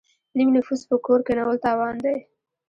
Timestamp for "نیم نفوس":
0.35-0.81